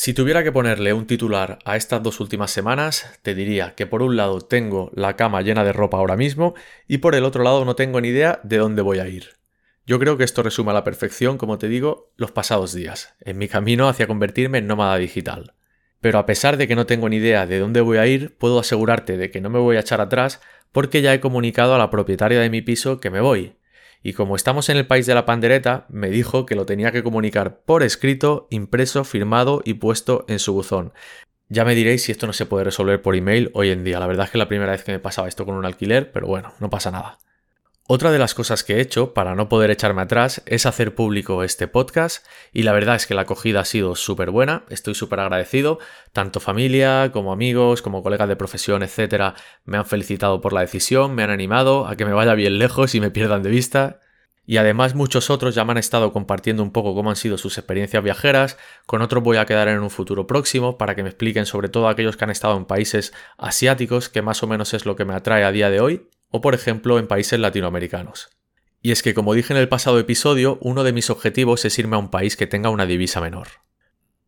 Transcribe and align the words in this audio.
Si 0.00 0.14
tuviera 0.14 0.44
que 0.44 0.52
ponerle 0.52 0.92
un 0.92 1.08
titular 1.08 1.58
a 1.64 1.74
estas 1.74 2.00
dos 2.00 2.20
últimas 2.20 2.52
semanas, 2.52 3.18
te 3.22 3.34
diría 3.34 3.74
que 3.74 3.84
por 3.84 4.00
un 4.00 4.16
lado 4.16 4.40
tengo 4.40 4.92
la 4.94 5.16
cama 5.16 5.42
llena 5.42 5.64
de 5.64 5.72
ropa 5.72 5.96
ahora 5.96 6.14
mismo 6.14 6.54
y 6.86 6.98
por 6.98 7.16
el 7.16 7.24
otro 7.24 7.42
lado 7.42 7.64
no 7.64 7.74
tengo 7.74 8.00
ni 8.00 8.10
idea 8.10 8.38
de 8.44 8.58
dónde 8.58 8.80
voy 8.80 9.00
a 9.00 9.08
ir. 9.08 9.30
Yo 9.86 9.98
creo 9.98 10.16
que 10.16 10.22
esto 10.22 10.44
resume 10.44 10.70
a 10.70 10.74
la 10.74 10.84
perfección, 10.84 11.36
como 11.36 11.58
te 11.58 11.66
digo, 11.66 12.12
los 12.16 12.30
pasados 12.30 12.72
días, 12.72 13.16
en 13.22 13.38
mi 13.38 13.48
camino 13.48 13.88
hacia 13.88 14.06
convertirme 14.06 14.58
en 14.58 14.68
nómada 14.68 14.96
digital. 14.98 15.54
Pero 16.00 16.20
a 16.20 16.26
pesar 16.26 16.58
de 16.58 16.68
que 16.68 16.76
no 16.76 16.86
tengo 16.86 17.08
ni 17.08 17.16
idea 17.16 17.46
de 17.46 17.58
dónde 17.58 17.80
voy 17.80 17.98
a 17.98 18.06
ir, 18.06 18.36
puedo 18.38 18.60
asegurarte 18.60 19.16
de 19.16 19.32
que 19.32 19.40
no 19.40 19.50
me 19.50 19.58
voy 19.58 19.78
a 19.78 19.80
echar 19.80 20.00
atrás 20.00 20.40
porque 20.70 21.02
ya 21.02 21.12
he 21.12 21.18
comunicado 21.18 21.74
a 21.74 21.78
la 21.78 21.90
propietaria 21.90 22.38
de 22.38 22.50
mi 22.50 22.62
piso 22.62 23.00
que 23.00 23.10
me 23.10 23.20
voy, 23.20 23.56
y 24.02 24.12
como 24.12 24.36
estamos 24.36 24.68
en 24.68 24.76
el 24.76 24.86
país 24.86 25.06
de 25.06 25.14
la 25.14 25.26
pandereta, 25.26 25.86
me 25.88 26.08
dijo 26.10 26.46
que 26.46 26.54
lo 26.54 26.66
tenía 26.66 26.92
que 26.92 27.02
comunicar 27.02 27.60
por 27.60 27.82
escrito, 27.82 28.46
impreso, 28.50 29.04
firmado 29.04 29.62
y 29.64 29.74
puesto 29.74 30.24
en 30.28 30.38
su 30.38 30.52
buzón. 30.52 30.92
Ya 31.48 31.64
me 31.64 31.74
diréis 31.74 32.02
si 32.02 32.12
esto 32.12 32.26
no 32.26 32.32
se 32.32 32.46
puede 32.46 32.64
resolver 32.64 33.00
por 33.00 33.16
email 33.16 33.50
hoy 33.54 33.70
en 33.70 33.82
día. 33.82 33.98
La 33.98 34.06
verdad 34.06 34.26
es 34.26 34.30
que 34.30 34.38
la 34.38 34.48
primera 34.48 34.72
vez 34.72 34.84
que 34.84 34.92
me 34.92 34.98
pasaba 34.98 35.28
esto 35.28 35.46
con 35.46 35.54
un 35.54 35.64
alquiler, 35.64 36.12
pero 36.12 36.26
bueno, 36.26 36.52
no 36.60 36.70
pasa 36.70 36.90
nada. 36.90 37.18
Otra 37.90 38.12
de 38.12 38.18
las 38.18 38.34
cosas 38.34 38.64
que 38.64 38.74
he 38.74 38.80
hecho 38.82 39.14
para 39.14 39.34
no 39.34 39.48
poder 39.48 39.70
echarme 39.70 40.02
atrás 40.02 40.42
es 40.44 40.66
hacer 40.66 40.94
público 40.94 41.42
este 41.42 41.68
podcast 41.68 42.22
y 42.52 42.64
la 42.64 42.72
verdad 42.72 42.96
es 42.96 43.06
que 43.06 43.14
la 43.14 43.22
acogida 43.22 43.60
ha 43.60 43.64
sido 43.64 43.96
súper 43.96 44.30
buena, 44.30 44.64
estoy 44.68 44.94
súper 44.94 45.20
agradecido, 45.20 45.78
tanto 46.12 46.38
familia 46.38 47.10
como 47.14 47.32
amigos, 47.32 47.80
como 47.80 48.02
colegas 48.02 48.28
de 48.28 48.36
profesión, 48.36 48.82
etcétera, 48.82 49.36
me 49.64 49.78
han 49.78 49.86
felicitado 49.86 50.42
por 50.42 50.52
la 50.52 50.60
decisión, 50.60 51.14
me 51.14 51.22
han 51.22 51.30
animado 51.30 51.86
a 51.86 51.96
que 51.96 52.04
me 52.04 52.12
vaya 52.12 52.34
bien 52.34 52.58
lejos 52.58 52.94
y 52.94 53.00
me 53.00 53.10
pierdan 53.10 53.42
de 53.42 53.48
vista. 53.48 54.00
Y 54.44 54.58
además 54.58 54.94
muchos 54.94 55.30
otros 55.30 55.54
ya 55.54 55.64
me 55.64 55.72
han 55.72 55.78
estado 55.78 56.12
compartiendo 56.12 56.62
un 56.62 56.72
poco 56.72 56.94
cómo 56.94 57.08
han 57.08 57.16
sido 57.16 57.38
sus 57.38 57.56
experiencias 57.56 58.04
viajeras, 58.04 58.58
con 58.84 59.00
otros 59.00 59.22
voy 59.22 59.38
a 59.38 59.46
quedar 59.46 59.66
en 59.68 59.80
un 59.80 59.88
futuro 59.88 60.26
próximo 60.26 60.76
para 60.76 60.94
que 60.94 61.02
me 61.02 61.08
expliquen 61.08 61.46
sobre 61.46 61.70
todo 61.70 61.88
aquellos 61.88 62.18
que 62.18 62.24
han 62.24 62.30
estado 62.30 62.58
en 62.58 62.66
países 62.66 63.14
asiáticos, 63.38 64.10
que 64.10 64.20
más 64.20 64.42
o 64.42 64.46
menos 64.46 64.74
es 64.74 64.84
lo 64.84 64.94
que 64.94 65.06
me 65.06 65.14
atrae 65.14 65.44
a 65.44 65.52
día 65.52 65.70
de 65.70 65.80
hoy, 65.80 66.06
o 66.30 66.40
por 66.40 66.54
ejemplo 66.54 66.98
en 66.98 67.06
países 67.06 67.38
latinoamericanos. 67.38 68.28
Y 68.80 68.92
es 68.92 69.02
que 69.02 69.14
como 69.14 69.34
dije 69.34 69.52
en 69.52 69.58
el 69.58 69.68
pasado 69.68 69.98
episodio, 69.98 70.58
uno 70.60 70.84
de 70.84 70.92
mis 70.92 71.10
objetivos 71.10 71.64
es 71.64 71.78
irme 71.78 71.96
a 71.96 71.98
un 71.98 72.10
país 72.10 72.36
que 72.36 72.46
tenga 72.46 72.70
una 72.70 72.86
divisa 72.86 73.20
menor. 73.20 73.48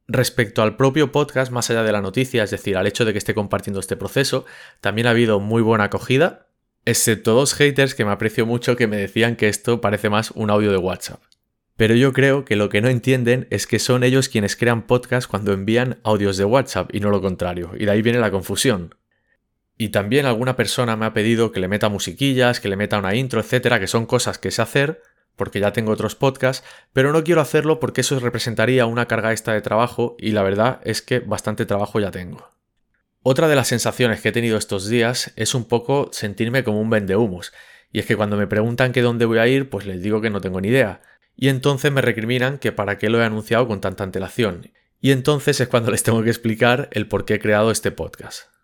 Respecto 0.09 0.63
al 0.63 0.77
propio 0.77 1.13
podcast, 1.13 1.53
más 1.53 1.71
allá 1.71 1.85
de 1.85 1.93
la 1.93 2.01
noticia, 2.01 2.43
es 2.43 2.51
decir, 2.51 2.77
al 2.77 2.89
hecho 2.89 3.05
de 3.05 3.13
que 3.13 3.19
esté 3.19 3.33
compartiendo 3.33 3.79
este 3.79 3.97
proceso, 3.97 4.45
también 4.81 5.07
ha 5.07 5.11
habido 5.11 5.39
muy 5.39 5.63
buena 5.63 5.85
acogida, 5.85 6.49
excepto 6.85 7.35
dos 7.35 7.55
haters 7.55 7.95
que 7.95 8.05
me 8.05 8.11
aprecio 8.11 8.45
mucho 8.45 8.75
que 8.75 8.89
me 8.89 8.97
decían 8.97 9.37
que 9.37 9.49
esto 9.49 9.81
parece 9.81 10.11
más 10.11 10.33
un 10.33 10.51
audio 10.51 10.73
de 10.73 10.79
WhatsApp. 10.79 11.23
Pero 11.77 11.95
yo 11.95 12.13
creo 12.13 12.45
que 12.45 12.57
lo 12.57 12.69
que 12.69 12.81
no 12.81 12.89
entienden 12.89 13.47
es 13.51 13.69
que 13.69 13.79
son 13.79 14.03
ellos 14.03 14.29
quienes 14.29 14.57
crean 14.57 14.87
podcast 14.87 15.31
cuando 15.31 15.53
envían 15.53 16.01
audios 16.03 16.37
de 16.37 16.45
WhatsApp 16.45 16.93
y 16.93 16.99
no 16.99 17.11
lo 17.11 17.23
contrario, 17.23 17.71
y 17.79 17.85
de 17.85 17.93
ahí 17.93 18.03
viene 18.03 18.19
la 18.19 18.33
confusión. 18.33 18.97
Y 19.81 19.89
también 19.89 20.27
alguna 20.27 20.57
persona 20.57 20.95
me 20.95 21.07
ha 21.07 21.15
pedido 21.15 21.53
que 21.53 21.61
le 21.61 21.67
meta 21.67 21.89
musiquillas, 21.89 22.61
que 22.61 22.69
le 22.69 22.77
meta 22.77 22.99
una 22.99 23.15
intro, 23.15 23.41
etcétera, 23.41 23.81
que 23.81 23.87
son 23.87 24.05
cosas 24.05 24.37
que 24.37 24.51
sé 24.51 24.61
hacer, 24.61 25.01
porque 25.37 25.59
ya 25.59 25.73
tengo 25.73 25.91
otros 25.91 26.15
podcasts, 26.15 26.69
pero 26.93 27.15
no 27.15 27.25
quiero 27.25 27.41
hacerlo 27.41 27.81
porque 27.81 28.03
eso 28.03 28.21
representaría 28.21 28.85
una 28.85 29.07
carga 29.07 29.31
extra 29.31 29.55
de 29.55 29.63
trabajo 29.63 30.17
y 30.19 30.33
la 30.33 30.43
verdad 30.43 30.81
es 30.85 31.01
que 31.01 31.21
bastante 31.21 31.65
trabajo 31.65 31.99
ya 31.99 32.11
tengo. 32.11 32.51
Otra 33.23 33.49
de 33.49 33.57
las 33.57 33.69
sensaciones 33.69 34.21
que 34.21 34.29
he 34.29 34.33
tenido 34.33 34.59
estos 34.59 34.87
días 34.87 35.33
es 35.37 35.55
un 35.55 35.65
poco 35.65 36.11
sentirme 36.13 36.63
como 36.63 36.79
un 36.79 36.91
vendehumos, 36.91 37.55
y 37.91 38.01
es 38.01 38.05
que 38.05 38.17
cuando 38.17 38.37
me 38.37 38.47
preguntan 38.47 38.93
que 38.93 39.01
dónde 39.01 39.25
voy 39.25 39.39
a 39.39 39.47
ir, 39.47 39.71
pues 39.71 39.87
les 39.87 40.03
digo 40.03 40.21
que 40.21 40.29
no 40.29 40.43
tengo 40.43 40.61
ni 40.61 40.69
idea, 40.69 41.01
y 41.37 41.49
entonces 41.49 41.91
me 41.91 42.03
recriminan 42.03 42.59
que 42.59 42.71
para 42.71 42.99
qué 42.99 43.09
lo 43.09 43.19
he 43.23 43.25
anunciado 43.25 43.67
con 43.67 43.81
tanta 43.81 44.05
antelación, 44.05 44.73
y 45.01 45.13
entonces 45.13 45.59
es 45.59 45.69
cuando 45.69 45.91
les 45.91 46.03
tengo 46.03 46.23
que 46.23 46.29
explicar 46.29 46.91
el 46.93 47.09
por 47.09 47.25
qué 47.25 47.37
he 47.37 47.41
creado 47.41 47.71
este 47.71 47.91
podcast. 47.91 48.60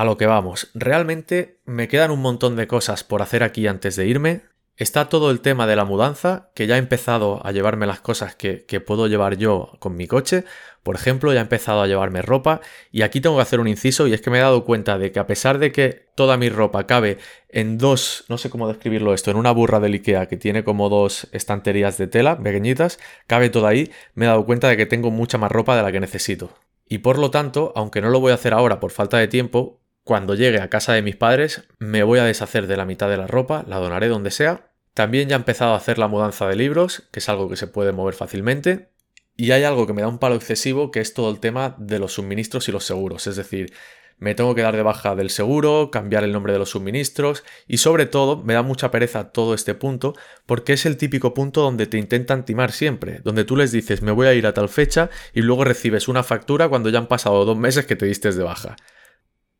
A 0.00 0.04
lo 0.06 0.16
que 0.16 0.24
vamos, 0.24 0.70
realmente 0.72 1.60
me 1.66 1.86
quedan 1.86 2.10
un 2.10 2.22
montón 2.22 2.56
de 2.56 2.66
cosas 2.66 3.04
por 3.04 3.20
hacer 3.20 3.42
aquí 3.42 3.66
antes 3.66 3.96
de 3.96 4.06
irme. 4.06 4.40
Está 4.78 5.10
todo 5.10 5.30
el 5.30 5.42
tema 5.42 5.66
de 5.66 5.76
la 5.76 5.84
mudanza, 5.84 6.48
que 6.54 6.66
ya 6.66 6.76
he 6.76 6.78
empezado 6.78 7.44
a 7.44 7.52
llevarme 7.52 7.86
las 7.86 8.00
cosas 8.00 8.34
que, 8.34 8.64
puedo 8.80 9.08
llevar 9.08 9.36
yo 9.36 9.76
con 9.78 9.96
mi 9.96 10.06
coche. 10.06 10.46
Por 10.82 10.94
ejemplo, 10.96 11.34
ya 11.34 11.40
he 11.40 11.42
empezado 11.42 11.82
a 11.82 11.86
llevarme 11.86 12.22
ropa. 12.22 12.62
Y 12.90 13.02
aquí 13.02 13.20
tengo 13.20 13.36
que 13.36 13.42
hacer 13.42 13.60
un 13.60 13.68
inciso, 13.68 14.06
y 14.06 14.14
es 14.14 14.22
que 14.22 14.30
me 14.30 14.38
he 14.38 14.40
dado 14.40 14.64
cuenta 14.64 14.96
de 14.96 15.12
que 15.12 15.18
a 15.18 15.26
pesar 15.26 15.58
de 15.58 15.70
que 15.70 16.06
toda 16.14 16.38
mi 16.38 16.48
ropa 16.48 16.86
cabe 16.86 17.18
en 17.50 17.76
dos, 17.76 18.24
no 18.30 18.38
sé 18.38 18.48
cómo 18.48 18.68
describirlo 18.68 19.12
esto, 19.12 19.30
en 19.30 19.36
una 19.36 19.50
burra 19.50 19.80
del 19.80 19.92
Ikea 19.92 20.28
que 20.28 20.38
tiene 20.38 20.64
como 20.64 20.88
dos 20.88 21.28
estanterías 21.32 21.98
de 21.98 22.06
tela 22.06 22.38
pequeñitas, 22.38 22.98
cabe 23.26 23.50
todo 23.50 23.66
ahí, 23.66 23.92
me 24.14 24.24
he 24.24 24.28
dado 24.28 24.46
cuenta 24.46 24.68
de 24.68 24.78
que 24.78 24.86
tengo 24.86 25.10
mucha 25.10 25.36
más 25.36 25.52
ropa 25.52 25.76
de 25.76 25.82
la 25.82 25.92
que 25.92 26.00
necesito. 26.00 26.56
Y 26.88 26.98
por 26.98 27.18
lo 27.18 27.30
tanto, 27.30 27.74
aunque 27.76 28.00
no 28.00 28.08
lo 28.08 28.18
voy 28.18 28.32
a 28.32 28.36
hacer 28.36 28.54
ahora 28.54 28.80
por 28.80 28.92
falta 28.92 29.18
de 29.18 29.28
tiempo, 29.28 29.80
cuando 30.10 30.34
llegue 30.34 30.60
a 30.60 30.68
casa 30.68 30.92
de 30.92 31.02
mis 31.02 31.14
padres, 31.14 31.68
me 31.78 32.02
voy 32.02 32.18
a 32.18 32.24
deshacer 32.24 32.66
de 32.66 32.76
la 32.76 32.84
mitad 32.84 33.08
de 33.08 33.16
la 33.16 33.28
ropa, 33.28 33.64
la 33.68 33.76
donaré 33.76 34.08
donde 34.08 34.32
sea. 34.32 34.72
También 34.92 35.28
ya 35.28 35.36
he 35.36 35.38
empezado 35.38 35.72
a 35.72 35.76
hacer 35.76 35.98
la 35.98 36.08
mudanza 36.08 36.48
de 36.48 36.56
libros, 36.56 37.04
que 37.12 37.20
es 37.20 37.28
algo 37.28 37.48
que 37.48 37.54
se 37.54 37.68
puede 37.68 37.92
mover 37.92 38.14
fácilmente. 38.14 38.88
Y 39.36 39.52
hay 39.52 39.62
algo 39.62 39.86
que 39.86 39.92
me 39.92 40.02
da 40.02 40.08
un 40.08 40.18
palo 40.18 40.34
excesivo, 40.34 40.90
que 40.90 40.98
es 40.98 41.14
todo 41.14 41.30
el 41.30 41.38
tema 41.38 41.76
de 41.78 42.00
los 42.00 42.14
suministros 42.14 42.68
y 42.68 42.72
los 42.72 42.82
seguros. 42.82 43.28
Es 43.28 43.36
decir, 43.36 43.72
me 44.18 44.34
tengo 44.34 44.56
que 44.56 44.62
dar 44.62 44.74
de 44.74 44.82
baja 44.82 45.14
del 45.14 45.30
seguro, 45.30 45.92
cambiar 45.92 46.24
el 46.24 46.32
nombre 46.32 46.54
de 46.54 46.58
los 46.58 46.70
suministros 46.70 47.44
y 47.68 47.76
sobre 47.76 48.06
todo 48.06 48.42
me 48.42 48.54
da 48.54 48.62
mucha 48.62 48.90
pereza 48.90 49.30
todo 49.30 49.54
este 49.54 49.76
punto 49.76 50.14
porque 50.44 50.72
es 50.72 50.86
el 50.86 50.96
típico 50.96 51.34
punto 51.34 51.62
donde 51.62 51.86
te 51.86 51.98
intentan 51.98 52.44
timar 52.44 52.72
siempre, 52.72 53.20
donde 53.22 53.44
tú 53.44 53.56
les 53.56 53.70
dices 53.70 54.02
me 54.02 54.10
voy 54.10 54.26
a 54.26 54.34
ir 54.34 54.48
a 54.48 54.54
tal 54.54 54.68
fecha 54.68 55.08
y 55.32 55.42
luego 55.42 55.62
recibes 55.62 56.08
una 56.08 56.24
factura 56.24 56.68
cuando 56.68 56.90
ya 56.90 56.98
han 56.98 57.06
pasado 57.06 57.44
dos 57.44 57.56
meses 57.56 57.86
que 57.86 57.94
te 57.94 58.06
diste 58.06 58.32
de 58.32 58.42
baja. 58.42 58.74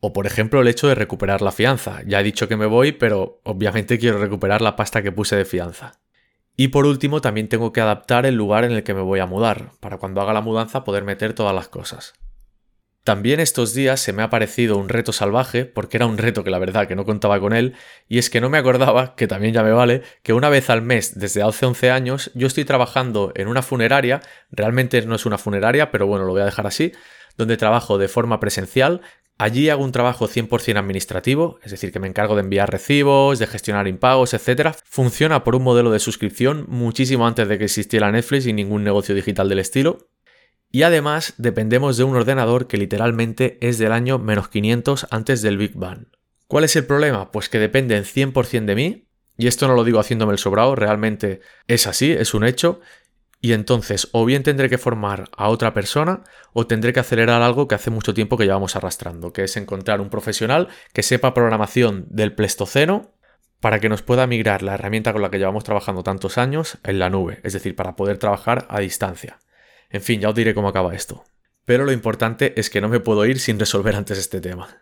O 0.00 0.12
por 0.12 0.26
ejemplo 0.26 0.60
el 0.60 0.68
hecho 0.68 0.88
de 0.88 0.94
recuperar 0.94 1.42
la 1.42 1.52
fianza. 1.52 2.00
Ya 2.06 2.20
he 2.20 2.24
dicho 2.24 2.48
que 2.48 2.56
me 2.56 2.66
voy, 2.66 2.92
pero 2.92 3.40
obviamente 3.44 3.98
quiero 3.98 4.18
recuperar 4.18 4.62
la 4.62 4.76
pasta 4.76 5.02
que 5.02 5.12
puse 5.12 5.36
de 5.36 5.44
fianza. 5.44 6.00
Y 6.56 6.68
por 6.68 6.86
último 6.86 7.20
también 7.20 7.48
tengo 7.48 7.72
que 7.72 7.80
adaptar 7.80 8.26
el 8.26 8.34
lugar 8.34 8.64
en 8.64 8.72
el 8.72 8.82
que 8.82 8.94
me 8.94 9.02
voy 9.02 9.20
a 9.20 9.26
mudar, 9.26 9.72
para 9.80 9.98
cuando 9.98 10.20
haga 10.20 10.32
la 10.32 10.40
mudanza 10.40 10.84
poder 10.84 11.04
meter 11.04 11.32
todas 11.32 11.54
las 11.54 11.68
cosas. 11.68 12.14
También 13.02 13.40
estos 13.40 13.72
días 13.72 13.98
se 13.98 14.12
me 14.12 14.22
ha 14.22 14.28
parecido 14.28 14.76
un 14.76 14.90
reto 14.90 15.12
salvaje, 15.12 15.64
porque 15.64 15.96
era 15.96 16.04
un 16.04 16.18
reto 16.18 16.44
que 16.44 16.50
la 16.50 16.58
verdad 16.58 16.86
que 16.86 16.96
no 16.96 17.06
contaba 17.06 17.40
con 17.40 17.54
él, 17.54 17.74
y 18.08 18.18
es 18.18 18.28
que 18.28 18.42
no 18.42 18.50
me 18.50 18.58
acordaba, 18.58 19.14
que 19.16 19.26
también 19.26 19.54
ya 19.54 19.62
me 19.62 19.72
vale, 19.72 20.02
que 20.22 20.34
una 20.34 20.50
vez 20.50 20.68
al 20.68 20.82
mes 20.82 21.18
desde 21.18 21.42
hace 21.42 21.64
11 21.64 21.90
años 21.90 22.30
yo 22.34 22.46
estoy 22.46 22.66
trabajando 22.66 23.32
en 23.36 23.48
una 23.48 23.62
funeraria, 23.62 24.20
realmente 24.50 25.00
no 25.06 25.14
es 25.14 25.24
una 25.24 25.38
funeraria, 25.38 25.90
pero 25.90 26.06
bueno, 26.06 26.26
lo 26.26 26.32
voy 26.32 26.42
a 26.42 26.46
dejar 26.46 26.66
así, 26.66 26.92
donde 27.38 27.56
trabajo 27.56 27.96
de 27.96 28.08
forma 28.08 28.38
presencial, 28.38 29.00
Allí 29.40 29.70
hago 29.70 29.82
un 29.82 29.90
trabajo 29.90 30.28
100% 30.28 30.78
administrativo, 30.78 31.60
es 31.62 31.70
decir, 31.70 31.92
que 31.92 31.98
me 31.98 32.08
encargo 32.08 32.34
de 32.34 32.42
enviar 32.42 32.70
recibos, 32.70 33.38
de 33.38 33.46
gestionar 33.46 33.88
impagos, 33.88 34.34
etc. 34.34 34.72
Funciona 34.84 35.44
por 35.44 35.56
un 35.56 35.62
modelo 35.62 35.90
de 35.90 35.98
suscripción 35.98 36.66
muchísimo 36.68 37.26
antes 37.26 37.48
de 37.48 37.56
que 37.56 37.64
existiera 37.64 38.12
Netflix 38.12 38.44
y 38.44 38.52
ningún 38.52 38.84
negocio 38.84 39.14
digital 39.14 39.48
del 39.48 39.60
estilo. 39.60 40.10
Y 40.70 40.82
además 40.82 41.32
dependemos 41.38 41.96
de 41.96 42.04
un 42.04 42.16
ordenador 42.16 42.66
que 42.66 42.76
literalmente 42.76 43.56
es 43.62 43.78
del 43.78 43.92
año 43.92 44.18
menos 44.18 44.50
500 44.50 45.06
antes 45.10 45.40
del 45.40 45.56
Big 45.56 45.72
Bang. 45.74 46.08
¿Cuál 46.46 46.64
es 46.64 46.76
el 46.76 46.84
problema? 46.84 47.32
Pues 47.32 47.48
que 47.48 47.58
dependen 47.58 48.04
100% 48.04 48.66
de 48.66 48.74
mí, 48.74 49.08
y 49.38 49.46
esto 49.46 49.66
no 49.66 49.74
lo 49.74 49.84
digo 49.84 50.00
haciéndome 50.00 50.32
el 50.32 50.38
sobrado, 50.38 50.76
realmente 50.76 51.40
es 51.66 51.86
así, 51.86 52.12
es 52.12 52.34
un 52.34 52.44
hecho, 52.44 52.80
y 53.40 53.52
entonces 53.52 54.08
o 54.12 54.24
bien 54.24 54.42
tendré 54.42 54.68
que 54.68 54.78
formar 54.78 55.30
a 55.36 55.48
otra 55.48 55.72
persona 55.72 56.22
o 56.52 56.66
tendré 56.66 56.92
que 56.92 57.00
acelerar 57.00 57.42
algo 57.42 57.68
que 57.68 57.74
hace 57.74 57.90
mucho 57.90 58.12
tiempo 58.12 58.36
que 58.36 58.44
llevamos 58.44 58.76
arrastrando, 58.76 59.32
que 59.32 59.44
es 59.44 59.56
encontrar 59.56 60.00
un 60.00 60.10
profesional 60.10 60.68
que 60.92 61.02
sepa 61.02 61.34
programación 61.34 62.06
del 62.10 62.34
Pleistoceno 62.34 63.14
para 63.60 63.78
que 63.78 63.88
nos 63.88 64.02
pueda 64.02 64.26
migrar 64.26 64.62
la 64.62 64.74
herramienta 64.74 65.12
con 65.12 65.22
la 65.22 65.30
que 65.30 65.38
llevamos 65.38 65.64
trabajando 65.64 66.02
tantos 66.02 66.38
años 66.38 66.78
en 66.84 66.98
la 66.98 67.10
nube, 67.10 67.40
es 67.42 67.52
decir, 67.52 67.76
para 67.76 67.96
poder 67.96 68.18
trabajar 68.18 68.66
a 68.70 68.80
distancia. 68.80 69.38
En 69.90 70.02
fin, 70.02 70.20
ya 70.20 70.30
os 70.30 70.34
diré 70.34 70.54
cómo 70.54 70.68
acaba 70.68 70.94
esto. 70.94 71.24
Pero 71.64 71.84
lo 71.84 71.92
importante 71.92 72.58
es 72.58 72.70
que 72.70 72.80
no 72.80 72.88
me 72.88 73.00
puedo 73.00 73.24
ir 73.26 73.38
sin 73.38 73.58
resolver 73.58 73.96
antes 73.96 74.18
este 74.18 74.40
tema. 74.40 74.78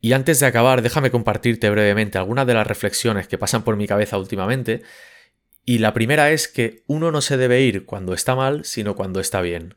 Y 0.00 0.12
antes 0.12 0.40
de 0.40 0.46
acabar, 0.46 0.80
déjame 0.80 1.10
compartirte 1.10 1.68
brevemente 1.70 2.18
algunas 2.18 2.46
de 2.46 2.54
las 2.54 2.66
reflexiones 2.66 3.28
que 3.28 3.36
pasan 3.36 3.62
por 3.62 3.76
mi 3.76 3.86
cabeza 3.86 4.16
últimamente 4.16 4.82
y 5.68 5.80
la 5.80 5.92
primera 5.92 6.30
es 6.30 6.48
que 6.48 6.82
uno 6.86 7.12
no 7.12 7.20
se 7.20 7.36
debe 7.36 7.60
ir 7.60 7.84
cuando 7.84 8.14
está 8.14 8.34
mal, 8.34 8.64
sino 8.64 8.96
cuando 8.96 9.20
está 9.20 9.42
bien. 9.42 9.74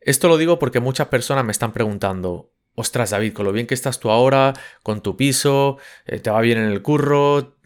Esto 0.00 0.28
lo 0.28 0.36
digo 0.36 0.60
porque 0.60 0.78
muchas 0.78 1.08
personas 1.08 1.44
me 1.44 1.50
están 1.50 1.72
preguntando, 1.72 2.52
ostras 2.76 3.10
David, 3.10 3.32
con 3.32 3.46
lo 3.46 3.52
bien 3.52 3.66
que 3.66 3.74
estás 3.74 3.98
tú 3.98 4.10
ahora, 4.10 4.52
con 4.84 5.02
tu 5.02 5.16
piso, 5.16 5.78
eh, 6.06 6.20
te 6.20 6.30
va 6.30 6.40
bien 6.42 6.58
en 6.58 6.66
el 6.66 6.80
curro, 6.80 7.56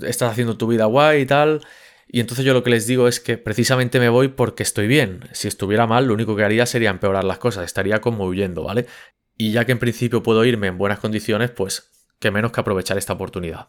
estás 0.00 0.32
haciendo 0.32 0.56
tu 0.56 0.68
vida 0.68 0.86
guay 0.86 1.20
y 1.20 1.26
tal. 1.26 1.60
Y 2.06 2.20
entonces 2.20 2.46
yo 2.46 2.54
lo 2.54 2.62
que 2.62 2.70
les 2.70 2.86
digo 2.86 3.08
es 3.08 3.20
que 3.20 3.36
precisamente 3.36 4.00
me 4.00 4.08
voy 4.08 4.28
porque 4.28 4.62
estoy 4.62 4.86
bien. 4.86 5.28
Si 5.32 5.48
estuviera 5.48 5.86
mal, 5.86 6.06
lo 6.06 6.14
único 6.14 6.34
que 6.34 6.44
haría 6.44 6.64
sería 6.64 6.88
empeorar 6.88 7.24
las 7.24 7.36
cosas, 7.36 7.66
estaría 7.66 8.00
como 8.00 8.24
huyendo, 8.24 8.62
¿vale? 8.64 8.86
Y 9.36 9.52
ya 9.52 9.66
que 9.66 9.72
en 9.72 9.78
principio 9.78 10.22
puedo 10.22 10.46
irme 10.46 10.68
en 10.68 10.78
buenas 10.78 10.98
condiciones, 10.98 11.50
pues 11.50 11.90
qué 12.20 12.30
menos 12.30 12.52
que 12.52 12.60
aprovechar 12.60 12.96
esta 12.96 13.12
oportunidad. 13.12 13.68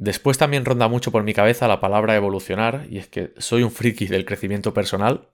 Después 0.00 0.38
también 0.38 0.64
ronda 0.64 0.88
mucho 0.88 1.12
por 1.12 1.24
mi 1.24 1.34
cabeza 1.34 1.68
la 1.68 1.78
palabra 1.78 2.16
evolucionar, 2.16 2.86
y 2.88 2.96
es 2.96 3.06
que 3.06 3.34
soy 3.36 3.62
un 3.62 3.70
friki 3.70 4.06
del 4.06 4.24
crecimiento 4.24 4.72
personal. 4.72 5.28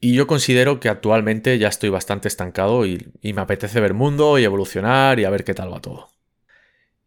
Y 0.00 0.14
yo 0.14 0.26
considero 0.26 0.80
que 0.80 0.88
actualmente 0.88 1.58
ya 1.58 1.68
estoy 1.68 1.90
bastante 1.90 2.26
estancado 2.26 2.86
y, 2.86 3.12
me 3.22 3.42
apetece 3.42 3.78
ver 3.78 3.92
mundo 3.92 4.38
y 4.38 4.44
evolucionar 4.44 5.20
y 5.20 5.26
a 5.26 5.30
ver 5.30 5.44
qué 5.44 5.52
tal 5.52 5.70
va 5.70 5.82
todo. 5.82 6.08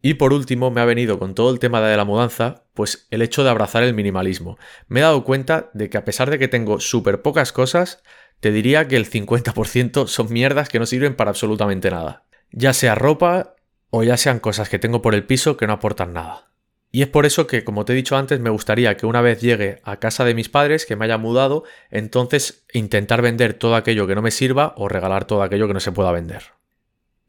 Y 0.00 0.14
por 0.14 0.32
último, 0.32 0.70
me 0.70 0.80
ha 0.80 0.84
venido 0.84 1.18
con 1.18 1.34
todo 1.34 1.50
el 1.50 1.58
tema 1.58 1.80
de 1.80 1.96
la 1.96 2.04
mudanza, 2.04 2.62
pues 2.74 3.08
el 3.10 3.22
hecho 3.22 3.42
de 3.42 3.50
abrazar 3.50 3.82
el 3.82 3.92
minimalismo. 3.92 4.56
Me 4.86 5.00
he 5.00 5.02
dado 5.02 5.24
cuenta 5.24 5.68
de 5.74 5.90
que 5.90 5.98
a 5.98 6.04
pesar 6.04 6.30
de 6.30 6.38
que 6.38 6.46
tengo 6.46 6.78
súper 6.78 7.22
pocas 7.22 7.50
cosas, 7.50 8.04
te 8.38 8.52
diría 8.52 8.86
que 8.86 8.94
el 8.94 9.10
50% 9.10 10.06
son 10.06 10.32
mierdas 10.32 10.68
que 10.68 10.78
no 10.78 10.86
sirven 10.86 11.16
para 11.16 11.30
absolutamente 11.30 11.90
nada. 11.90 12.22
Ya 12.52 12.72
sea 12.72 12.94
ropa 12.94 13.56
o 13.90 14.04
ya 14.04 14.16
sean 14.16 14.38
cosas 14.38 14.68
que 14.68 14.78
tengo 14.78 15.02
por 15.02 15.16
el 15.16 15.26
piso 15.26 15.56
que 15.56 15.66
no 15.66 15.72
aportan 15.72 16.12
nada. 16.12 16.49
Y 16.92 17.02
es 17.02 17.08
por 17.08 17.24
eso 17.24 17.46
que, 17.46 17.62
como 17.62 17.84
te 17.84 17.92
he 17.92 17.96
dicho 17.96 18.16
antes, 18.16 18.40
me 18.40 18.50
gustaría 18.50 18.96
que 18.96 19.06
una 19.06 19.20
vez 19.20 19.40
llegue 19.40 19.80
a 19.84 19.98
casa 19.98 20.24
de 20.24 20.34
mis 20.34 20.48
padres, 20.48 20.86
que 20.86 20.96
me 20.96 21.04
haya 21.04 21.18
mudado, 21.18 21.62
entonces 21.90 22.64
intentar 22.72 23.22
vender 23.22 23.54
todo 23.54 23.76
aquello 23.76 24.06
que 24.06 24.16
no 24.16 24.22
me 24.22 24.32
sirva 24.32 24.74
o 24.76 24.88
regalar 24.88 25.24
todo 25.24 25.42
aquello 25.42 25.68
que 25.68 25.74
no 25.74 25.80
se 25.80 25.92
pueda 25.92 26.10
vender. 26.10 26.42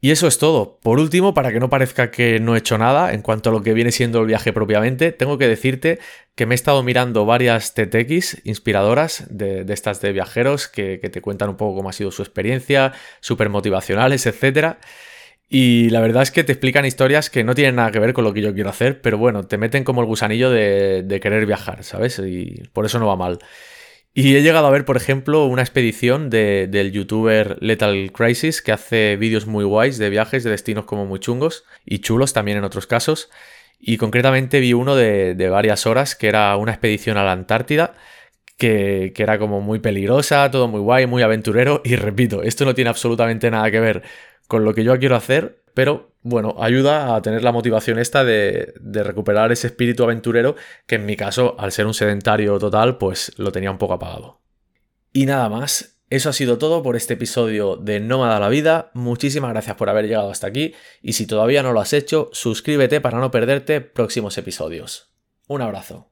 Y 0.04 0.10
eso 0.10 0.26
es 0.26 0.38
todo. 0.38 0.80
Por 0.82 0.98
último, 0.98 1.32
para 1.32 1.52
que 1.52 1.60
no 1.60 1.70
parezca 1.70 2.10
que 2.10 2.40
no 2.40 2.56
he 2.56 2.58
hecho 2.58 2.76
nada 2.76 3.12
en 3.12 3.22
cuanto 3.22 3.50
a 3.50 3.52
lo 3.52 3.62
que 3.62 3.72
viene 3.72 3.92
siendo 3.92 4.18
el 4.18 4.26
viaje 4.26 4.52
propiamente, 4.52 5.12
tengo 5.12 5.38
que 5.38 5.46
decirte 5.46 6.00
que 6.34 6.44
me 6.44 6.54
he 6.54 6.56
estado 6.56 6.82
mirando 6.82 7.24
varias 7.24 7.72
TTX 7.74 8.44
inspiradoras 8.44 9.26
de, 9.30 9.64
estas 9.68 10.00
de 10.00 10.10
viajeros 10.10 10.66
que, 10.66 10.98
que, 10.98 11.08
te 11.08 11.20
cuentan 11.20 11.50
un 11.50 11.56
poco 11.56 11.76
cómo 11.76 11.88
ha 11.88 11.92
sido 11.92 12.10
su 12.10 12.22
experiencia, 12.22 12.94
súper 13.20 13.48
motivacionales, 13.48 14.26
etc. 14.26 14.78
Y 15.54 15.90
la 15.90 16.00
verdad 16.00 16.22
es 16.22 16.30
que 16.30 16.44
te 16.44 16.52
explican 16.52 16.86
historias 16.86 17.28
que 17.28 17.44
no 17.44 17.54
tienen 17.54 17.74
nada 17.74 17.90
que 17.90 17.98
ver 17.98 18.14
con 18.14 18.24
lo 18.24 18.32
que 18.32 18.40
yo 18.40 18.54
quiero 18.54 18.70
hacer, 18.70 19.02
pero 19.02 19.18
bueno, 19.18 19.46
te 19.46 19.58
meten 19.58 19.84
como 19.84 20.00
el 20.00 20.06
gusanillo 20.06 20.50
de, 20.50 21.02
de 21.02 21.20
querer 21.20 21.44
viajar, 21.44 21.84
¿sabes? 21.84 22.18
Y 22.20 22.62
por 22.72 22.86
eso 22.86 22.98
no 22.98 23.06
va 23.06 23.16
mal. 23.16 23.38
Y 24.14 24.34
he 24.34 24.40
llegado 24.40 24.66
a 24.66 24.70
ver, 24.70 24.86
por 24.86 24.96
ejemplo, 24.96 25.44
una 25.44 25.60
expedición 25.60 26.30
del 26.30 26.90
youtuber 26.92 27.58
Lethal 27.60 28.12
Crisis 28.12 28.62
que 28.62 28.72
hace 28.72 29.16
vídeos 29.16 29.46
muy 29.46 29.64
guays 29.64 29.98
de 29.98 30.08
viajes, 30.08 30.42
de 30.42 30.48
destinos 30.48 30.86
como 30.86 31.04
muy 31.04 31.20
chungos 31.20 31.64
y 31.84 31.98
chulos 31.98 32.32
también 32.32 32.56
en 32.56 32.64
otros 32.64 32.86
casos. 32.86 33.28
Y 33.78 33.98
concretamente 33.98 34.58
vi 34.58 34.72
uno 34.72 34.96
de, 34.96 35.34
varias 35.50 35.84
horas 35.84 36.16
que 36.16 36.28
era 36.28 36.56
una 36.56 36.72
expedición 36.72 37.18
a 37.18 37.24
la 37.24 37.32
Antártida 37.32 37.92
que, 38.56 39.12
que, 39.14 39.22
era 39.22 39.38
como 39.38 39.60
muy 39.60 39.80
peligrosa, 39.80 40.50
todo 40.50 40.66
muy 40.66 40.80
guay, 40.80 41.06
muy 41.06 41.22
aventurero. 41.22 41.82
Y 41.84 41.96
repito, 41.96 42.42
esto 42.42 42.64
no 42.64 42.74
tiene 42.74 42.88
absolutamente 42.88 43.50
nada 43.50 43.70
que 43.70 43.80
ver 43.80 44.02
con 44.48 44.64
lo 44.64 44.74
que 44.74 44.84
yo 44.84 44.98
quiero 44.98 45.16
hacer, 45.16 45.62
pero 45.74 46.12
bueno, 46.22 46.56
ayuda 46.60 47.16
a 47.16 47.22
tener 47.22 47.42
la 47.42 47.52
motivación 47.52 47.98
esta 47.98 48.24
de, 48.24 48.74
recuperar 48.80 49.50
ese 49.50 49.66
espíritu 49.66 50.04
aventurero 50.04 50.54
que 50.86 50.94
en 50.94 51.06
mi 51.06 51.16
caso, 51.16 51.56
al 51.58 51.72
ser 51.72 51.86
un 51.86 51.94
sedentario 51.94 52.58
total, 52.58 52.98
pues 52.98 53.32
lo 53.38 53.50
tenía 53.50 53.70
un 53.70 53.78
poco 53.78 53.94
apagado. 53.94 54.40
Y 55.12 55.26
nada 55.26 55.48
más, 55.48 55.98
eso 56.10 56.30
ha 56.30 56.32
sido 56.32 56.58
todo 56.58 56.82
por 56.82 56.94
este 56.94 57.14
episodio 57.14 57.76
de 57.76 57.98
Nómada 57.98 58.38
la 58.38 58.48
Vida. 58.48 58.90
Muchísimas 58.94 59.50
gracias 59.50 59.76
por 59.76 59.88
haber 59.88 60.06
llegado 60.06 60.30
hasta 60.30 60.46
aquí 60.46 60.74
y 61.02 61.14
si 61.14 61.26
todavía 61.26 61.62
no 61.62 61.72
lo 61.72 61.80
has 61.80 61.92
hecho, 61.92 62.30
suscríbete 62.32 63.00
para 63.00 63.18
no 63.18 63.30
perderte 63.30 63.80
próximos 63.80 64.38
episodios. 64.38 65.12
Un 65.48 65.62
abrazo. 65.62 66.11